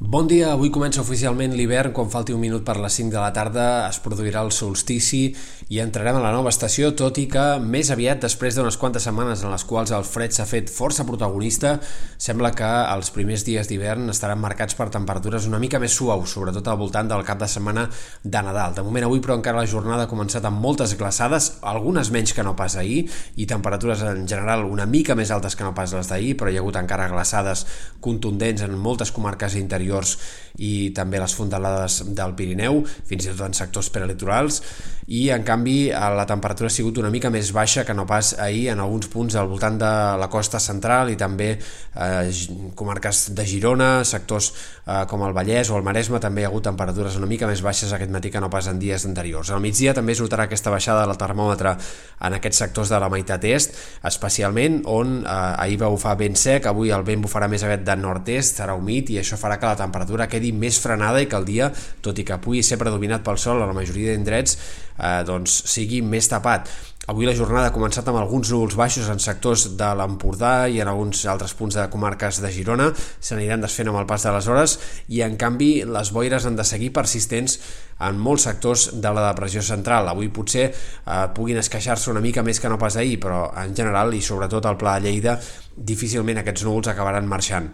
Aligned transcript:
Bon 0.00 0.26
dia, 0.26 0.48
avui 0.50 0.72
comença 0.74 0.98
oficialment 1.04 1.52
l'hivern, 1.54 1.92
quan 1.94 2.08
falti 2.10 2.34
un 2.34 2.40
minut 2.42 2.64
per 2.66 2.74
les 2.82 2.96
5 2.98 3.12
de 3.14 3.20
la 3.22 3.30
tarda 3.30 3.64
es 3.86 4.00
produirà 4.02 4.40
el 4.42 4.50
solstici 4.50 5.28
i 5.70 5.78
entrarem 5.78 6.16
a 6.18 6.22
la 6.24 6.32
nova 6.34 6.50
estació, 6.50 6.88
tot 6.98 7.20
i 7.22 7.28
que 7.30 7.44
més 7.62 7.92
aviat 7.94 8.18
després 8.24 8.58
d'unes 8.58 8.74
quantes 8.74 9.06
setmanes 9.06 9.44
en 9.44 9.54
les 9.54 9.64
quals 9.64 9.92
el 9.94 10.02
fred 10.02 10.34
s'ha 10.34 10.48
fet 10.50 10.72
força 10.74 11.06
protagonista, 11.06 11.76
sembla 12.18 12.50
que 12.58 12.70
els 12.90 13.12
primers 13.14 13.44
dies 13.46 13.70
d'hivern 13.70 14.10
estaran 14.10 14.42
marcats 14.42 14.74
per 14.74 14.88
temperatures 14.90 15.46
una 15.46 15.60
mica 15.62 15.78
més 15.78 15.94
suaus, 15.94 16.26
sobretot 16.26 16.66
al 16.66 16.80
voltant 16.82 17.14
del 17.14 17.22
cap 17.22 17.38
de 17.38 17.46
setmana 17.54 17.86
de 18.24 18.42
Nadal. 18.42 18.74
De 18.74 18.82
moment 18.82 19.06
avui 19.06 19.22
però 19.22 19.38
encara 19.38 19.62
la 19.62 19.70
jornada 19.70 20.08
ha 20.08 20.10
començat 20.10 20.42
amb 20.42 20.58
moltes 20.58 20.96
glaçades, 20.98 21.52
algunes 21.62 22.10
menys 22.10 22.34
que 22.34 22.42
no 22.42 22.56
pas 22.58 22.74
ahir, 22.82 23.04
i 23.38 23.46
temperatures 23.46 24.02
en 24.10 24.26
general 24.26 24.66
una 24.66 24.90
mica 24.90 25.14
més 25.14 25.30
altes 25.30 25.54
que 25.54 25.62
no 25.62 25.70
pas 25.70 25.94
les 25.94 26.10
d'ahir, 26.10 26.34
però 26.34 26.50
hi 26.50 26.58
ha 26.58 26.66
hagut 26.66 26.82
encara 26.82 27.06
glaçades 27.14 27.62
contundents 28.02 28.66
en 28.66 28.74
moltes 28.74 29.14
comarques 29.14 29.54
interiors 29.54 29.83
interiors 29.84 30.16
i 30.62 30.92
també 30.94 31.18
les 31.18 31.34
fondalades 31.34 32.00
del 32.14 32.34
Pirineu, 32.38 32.84
fins 33.08 33.26
i 33.26 33.32
tot 33.32 33.42
en 33.48 33.56
sectors 33.58 33.88
prelitorals, 33.90 34.60
i 35.10 35.26
en 35.34 35.42
canvi 35.44 35.90
la 35.90 36.24
temperatura 36.24 36.70
ha 36.70 36.72
sigut 36.72 36.96
una 37.02 37.10
mica 37.12 37.28
més 37.28 37.50
baixa 37.52 37.82
que 37.84 37.92
no 37.92 38.06
pas 38.06 38.32
ahir 38.40 38.70
en 38.72 38.80
alguns 38.80 39.10
punts 39.12 39.34
al 39.36 39.50
voltant 39.50 39.76
de 39.80 39.90
la 40.20 40.28
costa 40.32 40.60
central 40.62 41.10
i 41.12 41.18
també 41.20 41.50
eh, 41.58 42.30
comarques 42.78 43.26
de 43.36 43.44
Girona, 43.44 43.90
sectors 44.08 44.52
eh, 44.86 45.02
com 45.10 45.26
el 45.26 45.34
Vallès 45.36 45.68
o 45.70 45.76
el 45.76 45.84
Maresme 45.84 46.22
també 46.22 46.40
hi 46.40 46.46
ha 46.46 46.52
hagut 46.52 46.64
temperatures 46.64 47.18
una 47.18 47.28
mica 47.28 47.50
més 47.50 47.60
baixes 47.60 47.92
aquest 47.92 48.14
matí 48.14 48.30
que 48.30 48.40
no 48.40 48.48
pas 48.48 48.70
en 48.70 48.78
dies 48.80 49.04
anteriors. 49.04 49.50
Al 49.50 49.60
migdia 49.60 49.92
també 49.92 50.14
es 50.14 50.22
notarà 50.22 50.46
aquesta 50.48 50.72
baixada 50.72 51.04
del 51.04 51.20
termòmetre 51.20 51.74
en 52.24 52.38
aquests 52.38 52.62
sectors 52.64 52.94
de 52.94 53.02
la 53.02 53.10
meitat 53.12 53.44
est, 53.50 53.76
especialment 54.06 54.80
on 54.88 55.18
eh, 55.20 55.36
ahir 55.66 55.82
va 55.82 55.92
bufar 55.92 56.16
ben 56.22 56.38
sec, 56.38 56.70
avui 56.70 56.94
el 56.94 57.04
vent 57.04 57.26
bufarà 57.26 57.50
més 57.50 57.66
aviat 57.66 57.84
de 57.84 57.98
nord-est, 58.00 58.62
serà 58.62 58.78
humit 58.78 59.12
i 59.12 59.20
això 59.20 59.36
farà 59.40 59.58
que 59.60 59.68
la 59.68 59.73
temperatura 59.78 60.28
quedi 60.30 60.52
més 60.56 60.78
frenada 60.82 61.22
i 61.22 61.28
que 61.30 61.38
el 61.38 61.46
dia, 61.48 61.70
tot 62.04 62.18
i 62.18 62.26
que 62.26 62.40
pugui 62.42 62.62
ser 62.66 62.78
predominat 62.80 63.24
pel 63.26 63.40
sol 63.40 63.62
a 63.62 63.68
la 63.68 63.76
majoria 63.76 64.14
d'indrets, 64.14 64.58
eh, 64.98 65.22
doncs 65.26 65.62
sigui 65.70 66.02
més 66.02 66.28
tapat. 66.30 66.70
Avui 67.04 67.26
la 67.28 67.34
jornada 67.36 67.68
ha 67.68 67.74
començat 67.74 68.06
amb 68.08 68.16
alguns 68.16 68.48
núvols 68.48 68.78
baixos 68.80 69.10
en 69.12 69.18
sectors 69.20 69.66
de 69.76 69.88
l'Empordà 69.98 70.70
i 70.72 70.78
en 70.80 70.88
alguns 70.88 71.26
altres 71.28 71.52
punts 71.58 71.76
de 71.76 71.84
comarques 71.92 72.38
de 72.40 72.48
Girona. 72.54 72.86
S'aniran 72.96 73.60
desfent 73.60 73.90
amb 73.92 74.00
el 74.00 74.06
pas 74.08 74.24
de 74.24 74.32
les 74.32 74.48
hores 74.48 74.78
i, 75.12 75.20
en 75.26 75.36
canvi, 75.36 75.84
les 75.84 76.12
boires 76.16 76.46
han 76.48 76.56
de 76.56 76.64
seguir 76.64 76.94
persistents 76.96 77.58
en 78.08 78.16
molts 78.16 78.48
sectors 78.48 78.86
de 79.04 79.12
la 79.12 79.26
depressió 79.28 79.60
central. 79.60 80.08
Avui 80.08 80.32
potser 80.32 80.70
eh, 80.70 81.26
puguin 81.36 81.60
esqueixar-se 81.60 82.08
una 82.14 82.24
mica 82.24 82.42
més 82.46 82.62
que 82.62 82.72
no 82.72 82.80
pas 82.80 82.96
ahir, 82.96 83.20
però 83.20 83.50
en 83.52 83.76
general 83.76 84.16
i 84.16 84.24
sobretot 84.24 84.64
al 84.64 84.80
Pla 84.80 84.96
de 84.96 85.10
Lleida 85.10 85.36
difícilment 85.76 86.40
aquests 86.40 86.64
núvols 86.64 86.88
acabaran 86.88 87.28
marxant. 87.28 87.68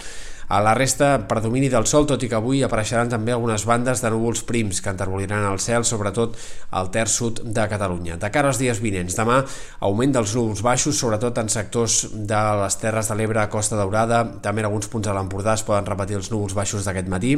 A 0.50 0.58
la 0.58 0.72
resta, 0.74 1.28
predomini 1.30 1.68
del 1.70 1.84
sol, 1.86 2.08
tot 2.10 2.24
i 2.26 2.28
que 2.28 2.34
avui 2.34 2.64
apareixeran 2.66 3.12
també 3.12 3.30
algunes 3.30 3.62
bandes 3.70 4.00
de 4.02 4.10
núvols 4.10 4.40
prims 4.48 4.80
que 4.82 4.90
enterboliran 4.90 5.44
el 5.46 5.60
cel, 5.62 5.84
sobretot 5.86 6.34
al 6.74 6.90
terç 6.90 7.09
sud 7.10 7.42
de 7.44 7.66
Catalunya. 7.70 8.18
De 8.20 8.30
cara 8.32 8.52
als 8.52 8.60
dies 8.60 8.80
vinents, 8.82 9.16
demà 9.18 9.40
augment 9.86 10.14
dels 10.18 10.34
núvols 10.38 10.62
baixos, 10.66 10.98
sobretot 10.98 11.38
en 11.42 11.50
sectors 11.52 12.02
de 12.14 12.42
les 12.62 12.78
Terres 12.82 13.10
de 13.10 13.18
l'Ebre, 13.18 13.48
Costa 13.52 13.78
Daurada, 13.78 14.24
també 14.42 14.64
en 14.64 14.70
alguns 14.70 14.90
punts 14.92 15.08
de 15.08 15.16
l'Empordà 15.16 15.58
es 15.58 15.66
poden 15.66 15.88
repetir 15.88 16.20
els 16.20 16.30
núvols 16.32 16.56
baixos 16.56 16.86
d'aquest 16.86 17.10
matí, 17.12 17.34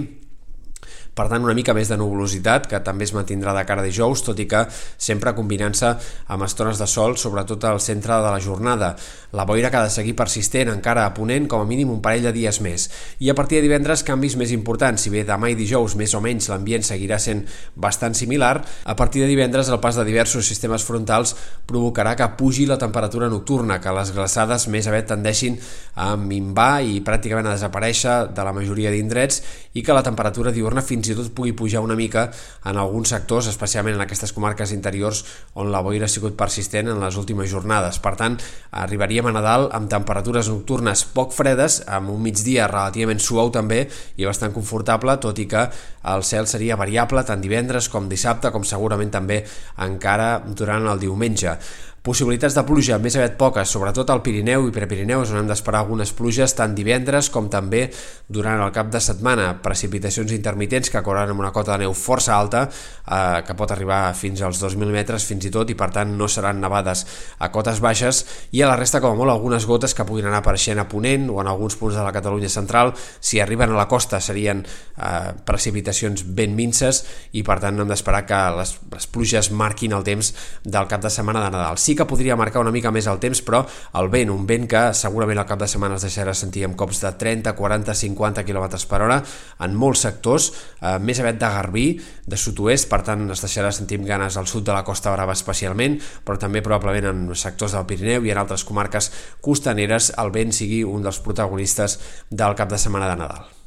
per 1.14 1.26
tant 1.28 1.44
una 1.44 1.54
mica 1.54 1.74
més 1.76 1.90
de 1.92 1.98
nuvolositat 2.00 2.66
que 2.70 2.80
també 2.84 3.04
es 3.04 3.12
mantindrà 3.12 3.52
de 3.56 3.64
cara 3.68 3.84
dijous, 3.84 4.22
tot 4.24 4.38
i 4.40 4.46
que 4.48 4.64
sempre 4.96 5.34
combinant-se 5.36 5.90
amb 6.32 6.46
estones 6.46 6.80
de 6.80 6.88
sol, 6.88 7.18
sobretot 7.20 7.64
al 7.68 7.80
centre 7.84 8.16
de 8.16 8.30
la 8.32 8.40
jornada. 8.40 8.94
La 9.36 9.44
boira 9.48 9.70
que 9.70 9.76
ha 9.76 9.84
de 9.84 9.92
seguir 9.92 10.14
persistent 10.16 10.70
encara 10.72 11.04
a 11.04 11.12
ponent 11.12 11.48
com 11.48 11.60
a 11.60 11.68
mínim 11.68 11.92
un 11.92 12.00
parell 12.04 12.24
de 12.28 12.32
dies 12.32 12.60
més. 12.64 12.88
I 13.20 13.28
a 13.28 13.36
partir 13.36 13.60
de 13.60 13.66
divendres 13.66 14.04
canvis 14.08 14.38
més 14.40 14.54
importants, 14.56 15.04
si 15.04 15.12
bé 15.12 15.26
demà 15.28 15.50
i 15.52 15.58
dijous 15.58 15.96
més 16.00 16.14
o 16.16 16.22
menys 16.24 16.48
l'ambient 16.48 16.84
seguirà 16.86 17.20
sent 17.20 17.44
bastant 17.76 18.16
similar, 18.16 18.54
a 18.84 18.96
partir 18.96 19.22
de 19.22 19.28
divendres 19.28 19.68
el 19.68 19.80
pas 19.84 19.96
de 19.96 20.06
diversos 20.08 20.48
sistemes 20.48 20.84
frontals 20.88 21.36
provocarà 21.68 22.16
que 22.16 22.30
pugi 22.38 22.64
la 22.66 22.80
temperatura 22.80 23.28
nocturna, 23.28 23.80
que 23.80 23.92
les 23.92 24.14
glaçades 24.16 24.68
més 24.72 24.88
aviat 24.88 25.12
tendeixin 25.12 25.60
a 26.00 26.14
minvar 26.16 26.80
i 26.88 27.02
pràcticament 27.04 27.50
a 27.50 27.56
desaparèixer 27.56 28.32
de 28.32 28.48
la 28.48 28.56
majoria 28.56 28.92
d'indrets 28.92 29.42
i 29.76 29.84
que 29.84 29.92
la 29.96 30.04
temperatura 30.04 30.52
diurna 30.52 30.71
fins 30.80 31.02
fins 31.02 31.10
i 31.10 31.16
tot 31.18 31.32
pugui 31.34 31.52
pujar 31.52 31.82
una 31.82 31.96
mica 31.98 32.28
en 32.68 32.78
alguns 32.78 33.10
sectors, 33.10 33.48
especialment 33.50 33.96
en 33.96 34.04
aquestes 34.04 34.32
comarques 34.32 34.72
interiors 34.72 35.24
on 35.58 35.72
la 35.74 35.82
boira 35.82 36.06
ha 36.06 36.12
sigut 36.12 36.36
persistent 36.38 36.88
en 36.92 37.00
les 37.02 37.18
últimes 37.18 37.50
jornades. 37.50 37.98
Per 37.98 38.14
tant, 38.16 38.38
arribaríem 38.70 39.26
a 39.26 39.34
Nadal 39.34 39.68
amb 39.74 39.90
temperatures 39.90 40.48
nocturnes 40.52 41.04
poc 41.16 41.34
fredes, 41.34 41.82
amb 41.90 42.14
un 42.14 42.22
migdia 42.22 42.68
relativament 42.70 43.20
suau 43.20 43.50
també 43.50 43.88
i 44.16 44.28
bastant 44.28 44.54
confortable, 44.54 45.18
tot 45.18 45.38
i 45.42 45.48
que 45.50 45.66
el 46.12 46.22
cel 46.26 46.46
seria 46.46 46.78
variable 46.78 47.24
tant 47.26 47.42
divendres 47.42 47.90
com 47.90 48.08
dissabte, 48.08 48.52
com 48.54 48.62
segurament 48.62 49.10
també 49.10 49.42
encara 49.82 50.36
durant 50.46 50.86
el 50.86 51.02
diumenge. 51.02 51.58
Possibilitats 52.02 52.56
de 52.58 52.64
pluja 52.66 52.96
més 52.98 53.14
aviat 53.14 53.36
poques, 53.38 53.70
sobretot 53.70 54.08
al 54.10 54.24
Pirineu 54.26 54.64
i 54.66 54.72
Prepirineus, 54.74 55.30
on 55.30 55.38
hem 55.38 55.46
d'esperar 55.46 55.84
algunes 55.84 56.10
pluges 56.18 56.50
tant 56.58 56.72
divendres 56.74 57.28
com 57.30 57.46
també 57.46 57.84
durant 58.26 58.58
el 58.58 58.72
cap 58.74 58.88
de 58.90 58.98
setmana. 58.98 59.44
Precipitacions 59.62 60.32
intermitents 60.34 60.90
que 60.90 60.98
cauran 61.06 61.30
amb 61.30 61.44
una 61.44 61.52
cota 61.54 61.76
de 61.76 61.84
neu 61.84 61.94
força 61.94 62.34
alta, 62.34 62.64
eh, 62.66 63.44
que 63.46 63.54
pot 63.54 63.70
arribar 63.70 64.00
fins 64.18 64.42
als 64.42 64.58
2.000 64.58 64.90
metres 64.90 65.28
fins 65.28 65.46
i 65.46 65.52
tot, 65.54 65.70
i 65.70 65.76
per 65.78 65.92
tant 65.94 66.16
no 66.18 66.26
seran 66.26 66.58
nevades 66.58 67.04
a 67.38 67.52
cotes 67.54 67.78
baixes, 67.78 68.24
i 68.50 68.64
a 68.66 68.72
la 68.72 68.74
resta, 68.80 68.98
com 68.98 69.14
a 69.14 69.20
molt, 69.20 69.30
algunes 69.30 69.62
gotes 69.70 69.94
que 69.94 70.08
puguin 70.08 70.26
anar 70.26 70.42
apareixent 70.42 70.82
a 70.82 70.88
Ponent 70.90 71.30
o 71.30 71.38
en 71.38 71.52
alguns 71.52 71.78
punts 71.78 71.94
de 71.94 72.02
la 72.02 72.10
Catalunya 72.10 72.50
central. 72.50 72.96
Si 73.20 73.38
arriben 73.38 73.76
a 73.76 73.78
la 73.78 73.86
costa 73.86 74.18
serien 74.18 74.64
eh, 74.66 75.30
precipitacions 75.46 76.26
ben 76.26 76.58
minces 76.58 77.04
i 77.30 77.46
per 77.46 77.60
tant 77.62 77.78
hem 77.78 77.94
d'esperar 77.94 78.26
que 78.26 78.42
les, 78.58 78.76
les 78.90 79.06
pluges 79.06 79.54
marquin 79.54 79.94
el 79.94 80.02
temps 80.02 80.34
del 80.66 80.90
cap 80.90 81.06
de 81.06 81.14
setmana 81.20 81.46
de 81.46 81.54
Nadal. 81.54 81.78
Sí 81.78 81.91
sí 81.92 81.96
que 81.96 82.06
podria 82.08 82.36
marcar 82.40 82.62
una 82.62 82.72
mica 82.72 82.90
més 82.94 83.06
el 83.10 83.18
temps, 83.20 83.42
però 83.44 83.60
el 84.00 84.08
vent, 84.08 84.30
un 84.32 84.46
vent 84.48 84.64
que 84.70 84.80
segurament 84.96 85.42
al 85.42 85.48
cap 85.48 85.60
de 85.60 85.68
setmana 85.68 85.98
es 85.98 86.06
deixarà 86.06 86.32
sentir 86.32 86.64
amb 86.64 86.76
cops 86.78 87.02
de 87.04 87.10
30, 87.20 87.52
40, 87.58 87.94
50 88.00 88.44
km 88.48 88.66
per 88.88 89.02
hora 89.04 89.20
en 89.66 89.76
molts 89.76 90.06
sectors, 90.06 90.48
eh, 90.80 90.96
més 90.98 91.20
aviat 91.20 91.40
de 91.42 91.52
Garbí, 91.52 91.86
de 92.24 92.40
sud-oest, 92.40 92.88
per 92.88 93.02
tant 93.04 93.28
es 93.28 93.44
deixarà 93.44 93.72
sentir 93.76 94.00
amb 94.00 94.08
ganes 94.08 94.40
al 94.40 94.48
sud 94.48 94.64
de 94.64 94.72
la 94.72 94.84
Costa 94.88 95.12
Brava 95.12 95.36
especialment, 95.36 96.00
però 96.24 96.40
també 96.40 96.64
probablement 96.64 97.10
en 97.12 97.24
sectors 97.36 97.76
del 97.76 97.88
Pirineu 97.88 98.24
i 98.24 98.32
en 98.32 98.40
altres 98.40 98.64
comarques 98.64 99.12
costaneres 99.44 100.14
el 100.16 100.32
vent 100.32 100.56
sigui 100.56 100.84
un 100.84 101.04
dels 101.04 101.20
protagonistes 101.20 102.00
del 102.30 102.56
cap 102.56 102.72
de 102.72 102.80
setmana 102.80 103.12
de 103.12 103.20
Nadal. 103.20 103.61